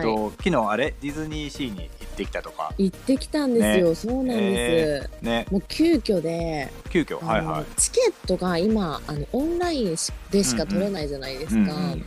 [0.00, 0.94] っと昨日あれ？
[1.00, 2.72] ディズニーシーに行ってきたとか。
[2.78, 5.46] 行ってきたんですよ、そうなんです、ね。
[5.50, 7.24] もう急遽で、急遽？
[7.24, 7.64] はいはい。
[7.76, 12.04] チケットが今あのオンラインしでしか取れないじゃないですか、うんうん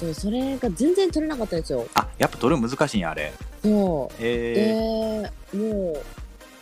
[0.00, 1.86] そうそれが全然取れなかったんですよ。
[1.94, 3.34] あやっぱどれ難しいんやあれ。
[3.62, 4.14] そう。
[4.18, 6.02] えでもう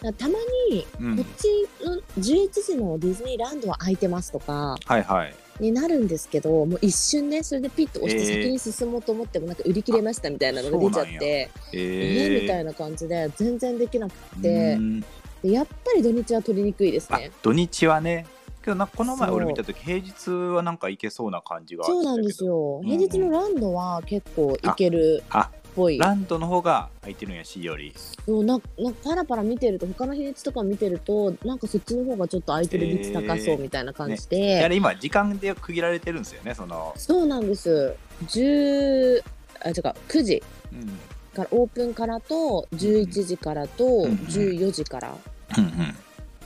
[0.02, 0.34] だたま
[0.70, 1.16] にー、うん。
[1.16, 4.76] こっちの11時のディズニーランドは空いてますとか。
[4.84, 8.42] はいはいになるんですけどもう一瞬ねそれでピッと押してえー。
[8.42, 15.00] 先に進もうと思ってもなんか売り切れましたみたいなのが出ちゃってええー、みたいな感じで全然できなくうてん。
[15.42, 17.30] でやっぱり土日は取りにくいですあね。
[17.42, 18.26] 土日はね。
[18.62, 22.80] けどなこの前俺見た時平日はなんか行けそうな感じがそうなんですよ。
[22.82, 25.22] うん平日のランドは結構行ける。
[25.30, 25.98] あっぽい。
[25.98, 27.94] ランドの方が空いてるんやしより。
[28.26, 37.94] そうななんかパラパラ見てると他の日にちとか見てるとなんかそっちの方がちょっと空いてる率高そうみたいな感じで、あれ今時間で区切られてるんですよねその、そうなんです。
[38.26, 39.22] 10
[39.64, 39.74] あ違う
[40.08, 40.86] 9時うん、
[41.34, 45.14] からオープンからと11時からとうん14時から、
[45.56, 45.96] うんうん。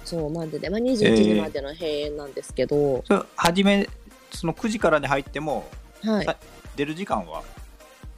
[0.05, 3.89] そうまでで、まあ、21時までの閉園なんですけど、それ初め
[4.30, 5.69] その9時からで入っても
[6.02, 6.24] はい。
[6.24, 6.36] さ
[6.77, 7.42] 出る時間は？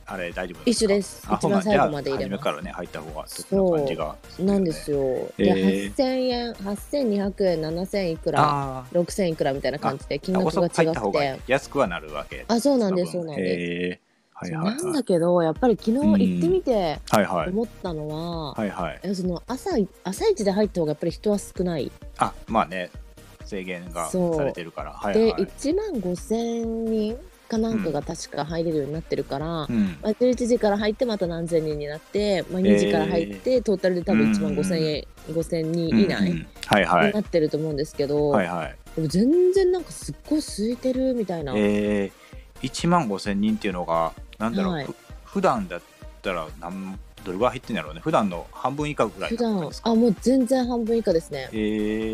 [0.07, 1.27] あれ大丈夫一緒です。
[1.29, 4.43] あ一番最後まで入れまからね入った方が得な感じがす。
[4.43, 4.99] なんですよ。
[4.99, 11.41] で、えー8000円8200円7000いくらあ6000いくらみたいな感じで金あ額が違って。
[11.47, 12.45] 安くはなるわけ。
[12.49, 14.01] あそうなんですそうなんです、
[14.35, 14.77] はいはいはい。
[14.77, 16.99] なんだけどやっぱり昨日行ってみて
[17.49, 19.01] 思ったのは、はいはい。
[19.03, 19.71] えその朝
[20.03, 22.91] 朝一で入った方がやっぱり人は少ない、あまあね
[23.45, 24.35] 制限がそう。
[24.37, 24.93] されてるから。
[24.93, 25.43] はいではい。
[25.45, 27.17] 1万5000人
[27.49, 29.99] かなんかが確か入れるようになってるから、うん。
[30.03, 36.47] まあ、11時から入ってまた何千人になって、まあ、2時から入って、トータルで多分1万5000円、5000人以内に
[37.13, 38.77] なってると思うんですけど、はいはい。
[38.97, 44.87] でも全然なんかすっごい空いてるみたいな、えー、1万5千人っていうのがなんだろう、はい。
[44.87, 45.81] ふ普段だっ
[46.23, 48.01] たらなんどれぐらい入ってんだろうね。
[48.01, 51.57] 普段の半分以下ぐらい普段あもう全然半分以下ですね、え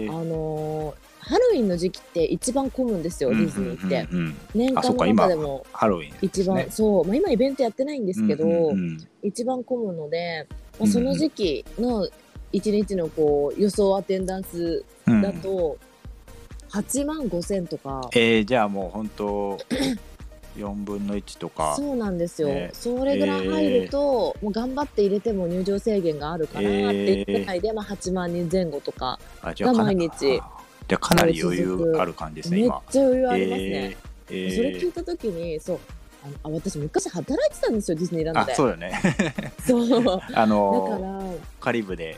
[0.09, 0.11] ー。
[0.11, 4.37] あのーハロウィンの時期って一番混むんですよ、ディズニーって、うんうんうん。
[4.53, 5.65] 年間の中でも。
[5.73, 6.27] ハロウィンですね。
[6.27, 9.09] 一番、そう、まあ、今イベントやってないんですけど、うんうんうん。
[9.23, 10.93] 一番混むので、まあ、うんうん。
[10.93, 12.09] その時期の
[12.53, 15.23] 一日のこう予想アテンダンスうん。
[15.23, 15.79] だと
[16.71, 19.59] 8万5千とか、えー、じゃあもう本当
[20.59, 21.75] 4分の1とか。
[21.77, 22.71] そうなんですよ、ね。
[22.73, 33.97] それぐらい入ると、もう頑張って入れても入場制限があるからっていうぐらいで、まあ、8万人前後とかが毎日ゃあかなり余裕ある感じですねめっ今ちゃ余裕ありますね、えー
[34.31, 34.57] えー。
[34.57, 35.79] それ聞いた時にそう
[36.23, 39.01] あのあ私昔働いてたんですよディズニーランドあでそうだね。
[39.67, 40.21] そう。
[40.35, 42.17] あのらカリブで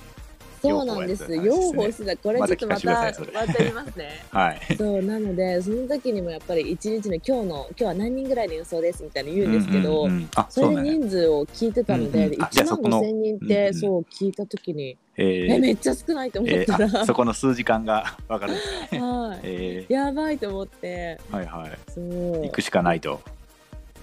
[0.63, 1.35] そうなんです。
[1.35, 2.13] 養養蜂やってたんですね。
[2.13, 4.25] 蜂してたこれちょっとままたまた言いますね。
[4.31, 4.77] はい。
[4.77, 10.09] そうなのでその時にもやっぱり一日の今日の今日は何人ぐらいの予想ですみたいに言うんですけど、
[10.49, 12.43] それう人数を聞いてたので、うんうん。
[12.43, 19.01] あじゃあ1万そこの5千人ってそう聞いた時に、ええめっちゃ少ないと思っえたら、そこの数時間がわかるんですね。
[19.03, 21.19] はい、えやばいと思って。
[21.31, 21.79] ーはいはい。
[21.91, 22.43] そう。
[22.45, 23.21] 行くしかないと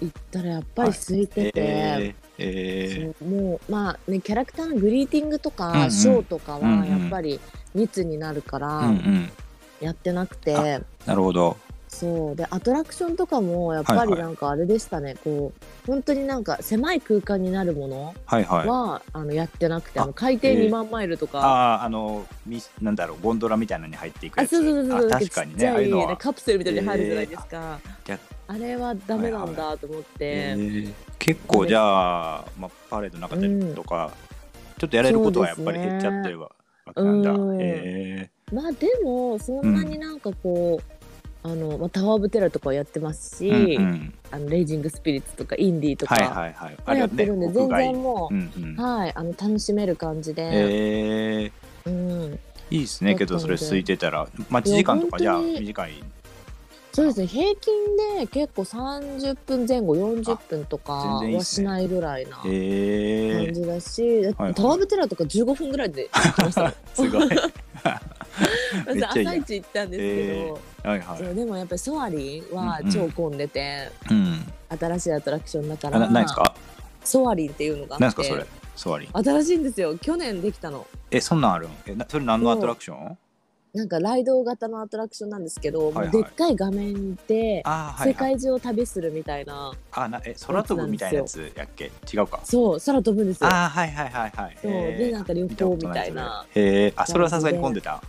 [0.02, 5.92] 行ったらやっぱり空いてて、えーえそうもうまあねキャラクターのグリーティングとか、うんうん。
[5.92, 6.80] ショーとかうんうん。
[6.80, 7.40] はやっぱり
[7.76, 9.32] 密になるからーうんうん。
[9.82, 11.58] やってなくて、あなるほど。
[11.90, 12.36] そう。
[12.36, 14.22] でアトラクションとかもやっぱりはいはい。
[14.22, 18.68] なんかあれでしたね、こう本当になんか狭い空間になるものはいはい。
[18.68, 20.68] は、あのやってなくてああの海底えー。
[20.68, 24.52] 2万マイルとか、あああのみなんだろうゴンドラみたいなのに入っていくあやつ。
[24.52, 25.10] そうそうそうそう。
[25.10, 25.68] あ確かにね。
[25.68, 26.16] ああいうのは。
[26.18, 28.20] カプセルみたいに入るじゃないですか、じゃ
[28.52, 34.12] あれはダメなんだと思って、えー結構じゃあ、まあ、パレードの中でとか、
[34.80, 36.50] ちょっとやれることはやっぱり減っちゃってるわ。
[36.96, 37.62] けなんだ、うん。
[37.62, 44.14] へまあでもそんなになんかこう、あのまあ、タワー・オブ・テラーとかやってますし、えうんうん。
[44.32, 46.78] あのレイジング・スピリッツとかインディーとか、はいはいはい。
[46.86, 48.76] あはやれはねってるんで、全然もう、うんうん。
[48.78, 51.90] はいあの楽しめる感じで、えー。
[51.90, 52.40] うん、
[52.72, 54.28] いいですねけどそれ空いてたら。
[54.50, 56.04] 待ち時間とかじゃあ短い
[56.92, 57.28] そうですね。
[57.28, 57.74] 平均
[58.18, 62.50] で結構30分前後40分とかはしないぐらいな感
[63.54, 64.54] じだし、だってはい。
[64.56, 66.74] タワー・オブ・テラーとか15分ぐらいで来ましたよ。
[66.94, 67.30] すごい。
[68.88, 70.46] 朝一行ったんですけ
[70.84, 71.18] ど、はいはい。
[71.20, 72.92] そうでもやっぱりソアリンはうんうん。
[72.94, 74.46] 超混んでて、うん。
[74.80, 76.56] 新しいアトラクションだかあらな何ですか？
[77.04, 78.04] ソアリンっていうのがあって。
[78.06, 78.46] 何ですかそれ？
[78.76, 79.98] ソアリン新しいんですよ。
[79.98, 80.86] 去年できたの。
[81.12, 81.72] えそんなんあるん？
[81.88, 83.18] えなそれ何のアトラクション？
[83.74, 86.08] なんかライド型のアトラクションなんですけど、はいはい。
[86.08, 87.64] もうでっかい画面で
[88.04, 91.92] 世界中を旅するみたいな、あなえ空飛ぶみたいなやつやっけ？
[92.12, 92.40] 違うか。
[92.44, 93.50] そう空飛ぶんですよ。
[93.52, 94.58] あーはいはいはいはい。
[94.60, 98.02] そうでなんか旅行みたいなへえあそれはさすがに混んでた。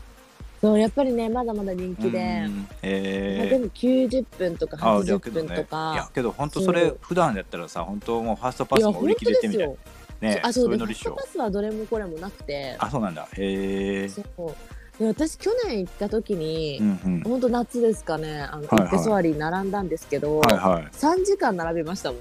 [0.63, 2.57] そうやっぱりねまだまだ人気で、うん。
[2.57, 9.67] まあ、えーでも90分とかあじゃあ80けどね分とかいやけど本当それ普段やったらさ本当もうファーストパスも売り切れてみたい。
[9.67, 9.77] 本
[10.23, 12.77] なねあそうでファストパスはどれもこれもなくて。
[12.79, 13.29] あそうなんだ。
[13.37, 14.25] へえそう。
[14.25, 14.55] で
[15.01, 17.21] 私去年行った時に、うんうん。
[17.23, 18.43] 本当夏ですかね。
[18.43, 18.81] あの、はいはい。
[18.81, 20.85] 行ってソアリン並んだんですけど、はいはい。
[20.93, 22.21] 3時間並びましたもん。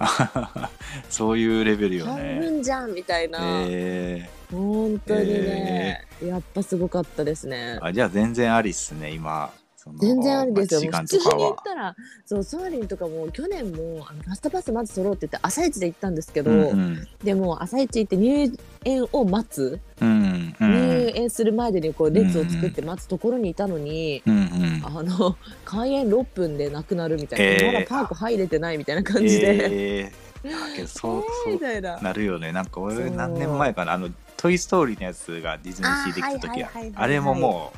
[1.09, 4.29] そういうレベルよ半ね分じゃんみたいな、え。
[4.51, 7.79] 本当にね、やっぱすごかったですね。
[7.81, 9.51] ー、あじゃあ全然ありっすね今。
[9.97, 10.91] 全然ありですよ。
[10.91, 11.95] 普通に言ったら、
[12.25, 17.07] そう、ソアリンとかも去年もあのファストパスまず揃うってて朝一で行ったんですけど、うんうん。
[17.23, 18.51] でも朝一行って入
[18.85, 20.71] 園を待つ、うんうん。
[20.71, 24.81] 入園する前でにこう列を作って待つところにいたのに、うんうん。
[24.83, 27.73] あの開園6分でなくなるみたいな、えー。
[27.73, 31.97] まだパーク入れてないみたいな感じで、えー、あけどそうえーそうな。
[32.01, 32.51] なるよね。
[32.51, 37.77] なんか俺何年前かなあの「トイ・ストーリー」のやつがディズニーシーできた時はあれももう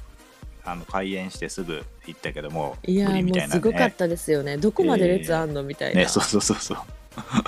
[0.63, 4.57] あの開園してすぐ行ったけどもういや無理みもうすごかったですよね。
[4.57, 6.01] どこまで列あんのみたいな。
[6.01, 6.77] ねそうそうそうそう。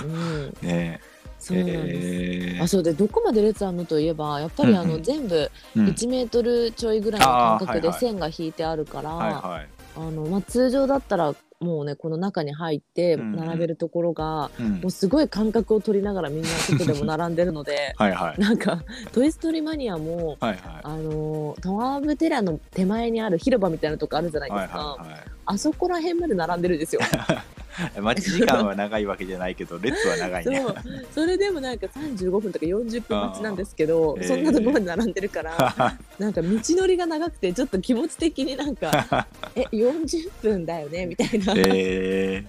[0.03, 0.99] うん、 ね
[1.43, 2.07] そうなんです。
[2.07, 2.63] えー。
[2.63, 4.91] あそうでどこまで列あんのといえばやっぱりあの、うん。
[4.95, 5.85] うん全部うん。
[5.87, 7.99] 1メートルちょいぐらいの間隔であーはいはい。
[7.99, 9.67] 線が引いてあるから、はいはい。
[9.95, 13.35] あのまあ、通常だったらもうねこの中に入ってうんうん。
[13.35, 14.71] 並べるところが、うん。
[14.75, 18.41] もうすごい間隔を取りながらみんな外でも並んでるので はいはい。
[18.41, 20.59] なんか「トイ・ストーリーマニアも」はいはい。
[20.83, 25.19] あのタワー・オブ・テラーの手前にある広場みたいなとこあるじゃないですか、はいはい。
[25.45, 27.01] あそこら辺まで並んでるんですよ。
[27.73, 30.61] は い待ち時間は長いわけじゃないけど 列は長いね。
[30.61, 30.75] そう。
[31.13, 42.43] それでもなんか35分とか40分待ちなんですけど、そんなところまで並んでるから、 なんか道のりが長くてちょっと気持ち的になんかえ40分だよねみたいなえ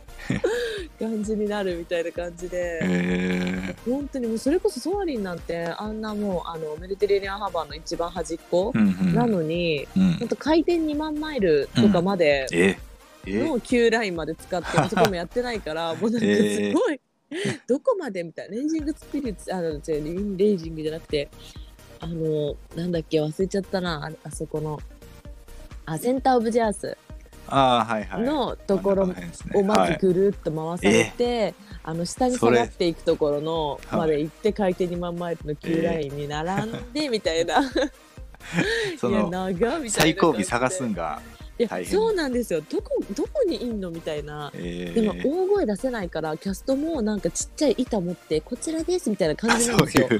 [0.98, 9.14] 感じになるみたいな感じー、で、え本当にもうそれこそソアリンなんてあんなもうあのメディテレーニアンハーバーの一番端っこー、うんうん。
[9.14, 10.12] なのに、うん。
[10.14, 12.93] 本当回転2万マイルとかまでええ
[13.26, 17.00] の Q ラインまで使って、 そこもやってないから もうなんかすごい、
[17.66, 18.56] どこまでみたいな。
[18.56, 21.28] レイジングスピリッツあの違うレイジングじゃなくて
[22.00, 24.06] あのなんだっけ忘れちゃったな。
[24.06, 24.80] ああそこの
[25.86, 26.96] あセンターオブジャース。
[27.46, 28.22] ああはいはい。
[28.22, 37.60] のところをまはいずぐるっと回されて、あの下に下がっていくところのまで行って回転2万マイルの Q ラインに並んでみたいな、
[38.98, 39.30] その
[39.88, 41.20] 最後尾探すんんが、
[41.58, 42.60] いそうなんですよ。
[42.68, 44.50] どこどこにいんのみたいな。
[44.54, 50.08] えー、でも大声出せないからキャストもなんかちっちゃい板持ってこちらですみたいな感あじなんですよ。
[50.08, 50.18] で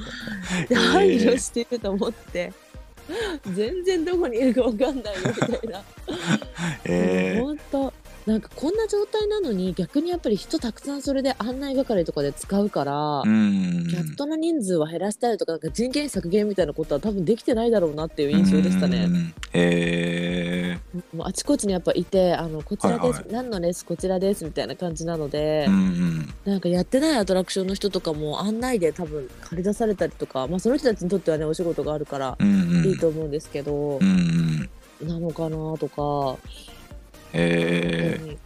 [0.71, 0.77] えー。
[0.77, 2.53] 配慮してると思って。
[3.53, 5.83] 全然どこにいるかわかんないよみたいな。
[6.85, 7.93] えー、本当
[8.27, 13.87] なんかこんな状態なのに逆にやっぱり人たくさんそれで案内係とかで使うから、うん。
[13.91, 19.05] キャストの人数は減らしたりとかなんか人件費削減みたいなことは多分できてないだろうなっていう印象でしたね。
[19.05, 19.35] うん。
[19.53, 20.24] え
[21.13, 23.25] もうあちこちにやっぱいてあのこちらです、はいはい。
[23.33, 23.85] 何のレース？
[23.85, 24.45] こちらです。
[24.45, 26.35] みたいな感じなのでー、う、ん。
[26.45, 32.87] なんかやってないアトラクションの人とかも案内で多分借り出されたりとか、まあ、その人たちにとってはねお仕事があるからうんうん。
[32.87, 34.71] いいと思うんですけどう、ん
[35.03, 36.39] なのかなとか、
[37.33, 38.29] えー。
[38.29, 38.39] うん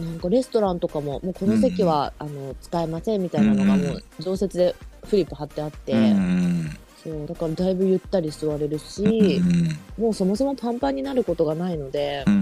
[0.00, 4.74] なんかレストランとかももうこの席は、あの使えませんみたいなのがもう常設で
[5.06, 12.34] フリップ貼ってあって、うんそうだからだいぶゆったり座れるし、うんもうそもそもパンパンになることがないのでう、ん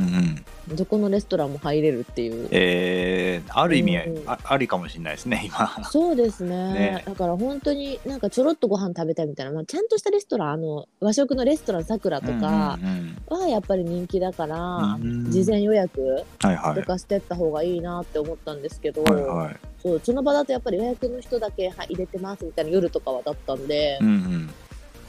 [0.68, 0.76] うん。
[0.76, 2.48] どこのレストランも入れるっていう。
[2.52, 5.84] えー、ある意味、うんあありかもしれないですね今。
[5.90, 6.72] そうですね。
[6.72, 7.04] ね。
[7.04, 24.50] だから本当になんかちょろっとご飯食べたいみたいな、まあ、ちゃんとしたレストランあの和食のレストランさくらとかうんうんはやっぱり人気だから、うん事前予約とかしてった方がいいなって思ったんですけど、はいはいそうその場だとやっぱり予約の人だけは入れてますみたいな夜とかはだったんで、うんうん。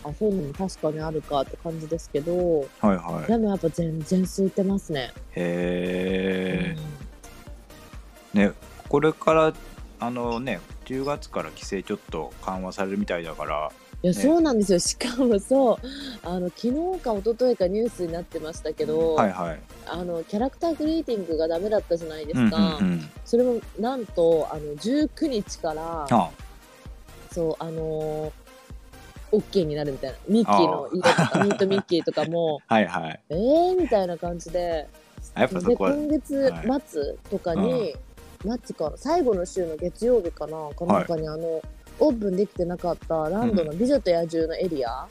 [0.03, 3.27] あそういうのも確かにあるかって感じですけどはいはい。
[3.27, 5.11] でもやっぱ全然空いてますね。
[5.35, 6.75] へ
[8.33, 8.53] えね
[8.87, 9.53] これから
[9.99, 13.71] あのね10月から規制ちょっと緩和されるみたいだから
[14.03, 14.20] いや、ね。
[14.20, 14.79] そうなんですよ。
[14.79, 15.77] しかもそう。
[16.24, 19.60] あの昨日か一昨日かニュースになってましたけど、はいはい。
[19.86, 23.10] あのキャラクタークリエイティングがダメだったじゃないですか、うんうんうん。
[23.25, 26.29] それもなんとあの19日からあ
[27.31, 30.17] そうあのー、OK になるみたいな。
[30.27, 33.20] ミッキーの色とかミートミッキーとかも はいはい。
[33.29, 34.88] えーみたいな感じで。
[35.36, 36.51] でこは今月
[36.89, 37.96] 末とかに、
[38.43, 41.62] 末か最後の週の月曜日かなかなんかにあの、
[42.01, 45.08] オープンできてなかったランドの美女と野獣のエリア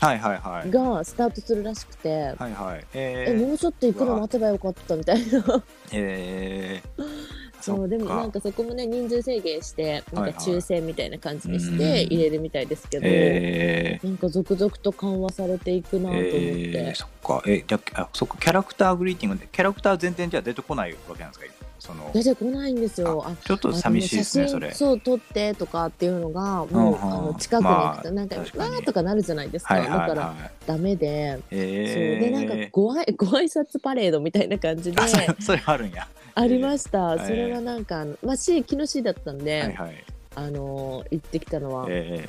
[0.00, 0.70] はいはいはい。
[0.70, 2.84] がスタートするらしくて、はいはい。
[2.94, 5.62] ええー、もうちょっと行くの待てばよかったみたいな。
[5.92, 7.04] えー、
[7.62, 17.42] そうでもなんかそこもね人数制限してなんか抽選みたいな感じにしはいはいて入れるみたいですけど、えなんか続々と緩和されていくなと思って、えー、そっか。
[17.46, 18.36] えじゃああそっか。
[18.38, 21.46] キャラクターグリーティングでキャラクター全然じゃあ出てこないわけなんですか？
[21.84, 23.22] その出てこないんですよ。
[23.26, 32.30] あちょっと寂しいですねあそれの写真そう撮ってとかっていうのがもう、うんうんあの近くに行くと、まあなんかわーとかなるじゃないですか、はいはいだからはいダメで、えそう。
[32.30, 35.06] でなんかー、ごあい ご挨拶パレードみたいな感じであ
[35.38, 36.08] それあるんや。
[36.34, 37.26] ありました、えー。
[37.26, 40.04] それはなんか、まあ、C 昨日 C だったんで、はいはい。
[40.36, 42.28] あのー行ってきたのは、え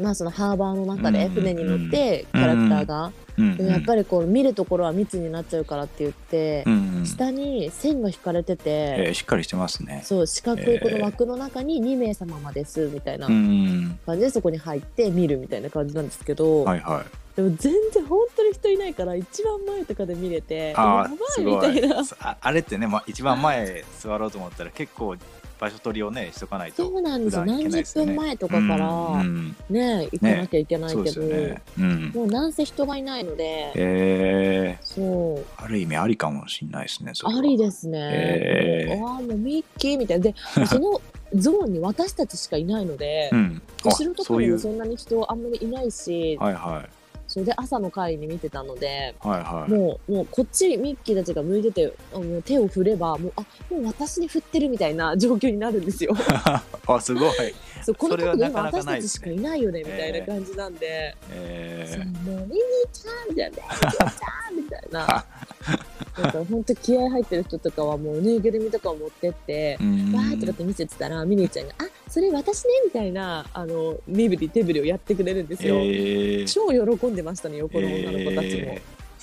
[0.00, 6.13] まあそのハーバーの中でうん船に乗ってキャラクターが、ーうんうんでもやっぱりこう見るところは密になっちゃうからって言って
[6.66, 7.06] う、んうん。
[7.06, 10.02] 下に線が引かれてて、えーしっかりしてますね。
[10.04, 13.98] そう四角いこの枠の中に2名様まですみたいなうん。
[14.06, 21.82] 感じでそこに入って見るみたいな感じなんですけど、はいはいでも全然本当に人いないから一番前とかで見れてあすごい。
[22.20, 25.16] ああれってね、まあ、一番前座ろうと思ったら結構
[25.58, 27.44] 場所取りをねしとかないとそうなんですよ。
[27.44, 29.56] 何十分前とかからうんうん。
[29.70, 35.38] ね行かなきゃいけないけど、ですよね、うん、もうなんせ人がいないので、えそう。
[35.38, 37.98] ー、ある意味ありかもしれないですねありですね。
[37.98, 39.04] へー。
[39.04, 40.24] ああ、もうミッキーみたいな。
[40.24, 40.34] で、
[40.66, 41.00] その
[41.34, 47.03] ゾーンに私たちしかいないので、うん、あ後ろとかにもそんなに人あんまりいないし、はいはい
[47.34, 49.70] それで朝の会に見てたので、はいはい。
[49.72, 53.40] もう、もうこっちミッキーたちが向いてて、あもう手を振れば、もう、あ、
[53.74, 56.14] もう私に振ってるみたいな 状況になるんですよ。
[56.86, 57.32] あすごい。
[57.82, 65.24] そう、この角度今なかなか私たちしかいないよね、みたいな感じなんで、そうえもう、リリーちゃんみたいな、リリーちゃんみたいな。
[66.16, 76.46] なんか本当気合入ってる人とかはもうぬいぐるみとかを持ってって、ー、わーとかって見せてたらミニーちゃんが「あそれ私ね」みたいなあの身振り手振りをやってくれるんですよ、えー。
[76.46, 78.82] 超喜んでましたね横の女の子たちも、え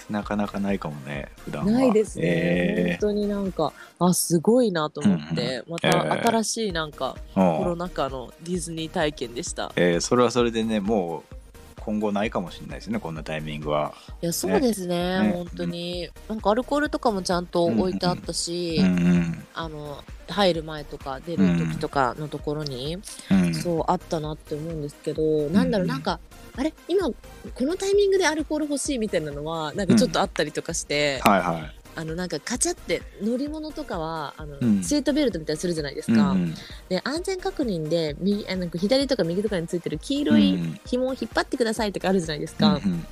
[0.10, 0.12] ー。
[0.12, 1.72] なかなかないかもね普段は。
[1.72, 6.28] ないですね、え本当になんかあすごいなと思って、まえたー。
[6.28, 7.64] 新しいなんかーうん。
[7.64, 9.72] コロナ禍のディズニー体験でした。
[9.78, 11.36] えーそれはそれでねもう
[11.84, 13.94] 今後ないかもしれないですねこんなタイミングは。
[14.22, 15.32] いやそうですねね。
[15.34, 16.10] 本当に。
[16.30, 18.86] なんかアルコールとかもちゃんと置いてあったし、うん。
[18.86, 22.98] うんあの入る前とか出る時とかのところに、
[23.30, 23.54] うん。
[23.54, 26.20] そうあったなって思うんですけど、なんだろううんなんか
[26.56, 26.74] あれ？
[26.88, 27.16] 今こ
[27.60, 34.84] のタイミングでアルコール欲しいみたいなのはなんかちょっとあったりとかして、はいはいあのなんかカチャって乗り物とかはあの、うん。
[34.84, 36.56] シートベルトみたいにするじゃないですか、うんうん。
[36.90, 40.80] で安全確認で右あの左とか右とかについてる黄色いうん。
[40.86, 43.06] 紐を引っ張ってくださいとかあるじゃないですか、うんうん。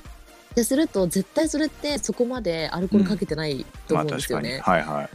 [0.54, 4.60] ですると絶対それってそこまでアルコールかけてないとまあ思うんです確よね。
[4.60, 4.82] かに。
[4.82, 5.08] はいはい。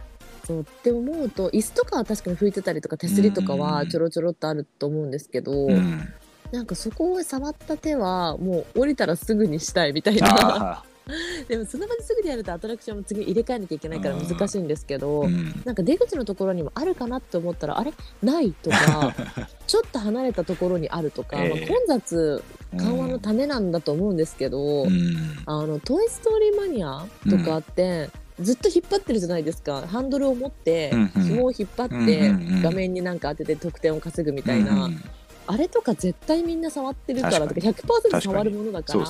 [0.46, 0.62] そう。
[0.62, 6.14] って思うと椅子とかは確かに拭いてたりとか手すりとかはちょろちょろっとあると思うんですけど、うん。
[6.52, 10.28] なんかそこを触った手はもう降りたらすぐにしたいみたいな。
[10.74, 10.84] あ
[11.48, 15.62] でもその場ですぐにやるとアトラクションも次入れ替えなきゃいけないから難しいんですけど、ーうん。
[15.64, 17.94] なんか出口のところにもあるかなって思ったらあれ？
[18.24, 19.14] ないとか
[19.68, 21.50] ちょっと離れたところにあるとか、ええ。
[21.50, 22.44] まあ混雑
[22.78, 25.16] 緩和のためなんだと思うんですけど、うん。
[25.46, 28.10] あのトイ・ストーリーマニアとかあって、
[28.40, 29.86] ずっと引っ張ってるじゃないですか。
[29.88, 31.24] ハンドルを持ってうんうん。
[31.24, 32.62] 紐を引っ張ってうんうんうん。
[32.64, 35.04] 画面になんか当てて得点を稼ぐみたいな、うん
[35.48, 39.06] あれとか絶対みんな触ってるからとか確か100%触るものだから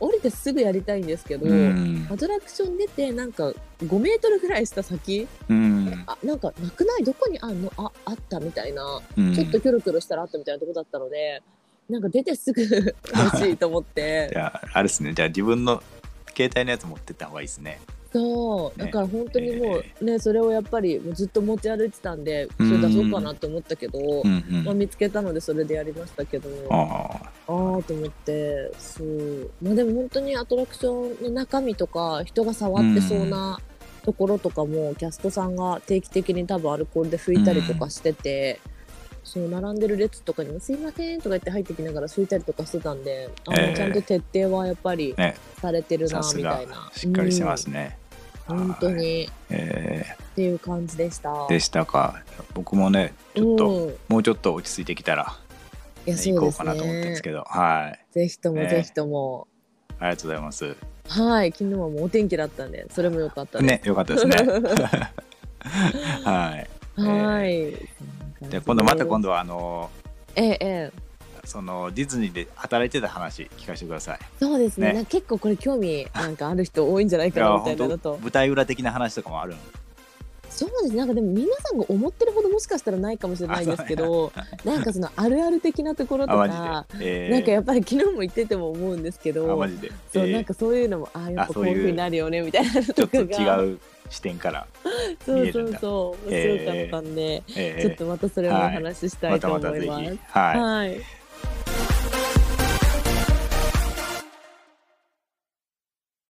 [0.00, 2.06] 降りてすぐやりたいんですけど、うん。
[2.10, 6.04] アトラクション出てなんか5メートルぐらいした先、うん。
[6.06, 7.04] あなんかなくない？
[7.04, 7.72] どこにあんの？
[7.76, 9.34] ああったみたいな、うん。
[9.34, 11.42] ちょっとキョロキョロしたらあったみたいなとこだったので
[11.88, 12.62] なんか出てすぐ
[13.14, 14.28] 欲しいと思って。
[14.32, 15.12] じゃああれですね。
[15.14, 15.82] じゃあ自分の
[16.36, 17.80] 携帯のやつ持ってった方がいいですね。
[18.12, 18.78] そう。
[18.78, 18.86] ね。
[18.86, 24.64] だから本当にもうねそれをやっぱりもうずっと持ち歩いてたんでそれ出そうかなって思ったけど、うんうん。
[24.64, 26.48] まあ、見つけたのでそれでやりましたけど。
[26.70, 29.50] あああーと思ってそう。
[29.62, 33.60] まあでも本当にアトラクションの中身とか人が触ってそうな
[34.02, 38.60] ところとかも、キャストさんが定期的に多分アルコールで拭いたりとかしてて。
[39.26, 43.74] そう並んでる列とかにも「すいません」とか言って入ってきながら拭いたりとかしてたんであの、ええ。
[43.74, 45.34] ちゃんと徹底はやっぱりね。
[45.62, 46.90] されてるなさすがみたいな。
[46.94, 47.96] しっかりしてますね、
[48.50, 48.58] うん。
[48.58, 49.30] 本当に。
[49.48, 51.30] えっていう感じでした。
[51.30, 52.22] ーでしたか。
[52.52, 55.34] 僕もねちょっと、うん、いもうちょっと落ち着いてきたら、
[56.06, 57.44] 行こうかなと思ってるんでねすけど。
[57.48, 58.12] はい。
[58.12, 58.68] ぜひともね。
[58.68, 59.48] ぜひとも、
[59.98, 60.76] ありがとうございます。
[61.08, 61.52] はい。
[61.52, 63.60] 昨日はもうお天気だったんでそれも良かった。
[63.60, 64.36] ねよかったですね。
[66.24, 67.00] はい。
[67.00, 68.48] はい。
[68.48, 69.28] で今度また今度。
[69.28, 69.90] 度はあの
[70.36, 70.92] ええええ。
[71.44, 74.18] そのディズニーで働いてた話聞かせてください。
[74.40, 74.92] そうですね。
[74.92, 75.04] ね。
[75.04, 77.98] 結構これ興味なんかある人多いんじゃないいかなみたいなと。
[77.98, 79.58] 当舞台裏的な話とかもあるん
[80.54, 84.32] そうですなんかでも皆さんが思ってるほどもしかしたらないかもしれないですけど
[84.64, 90.32] なんかそのあるある的なところとかえー、なんかやっぱり昨日も言ってても思うんですけあどマジで、そう、えー。
[90.32, 93.80] なんかそういうのもああやっぱこういうふうになるよねみたいなのちょっととかが違う
[94.10, 94.92] 視点から、そう
[95.24, 95.78] そう見えるんだ。
[95.80, 97.82] そう面白かったんで、えー。
[97.82, 99.76] ちょっとまたそれもお話ししたいと思います。
[99.78, 100.18] またまたぜひ。
[100.30, 100.60] はい。
[100.60, 101.93] はい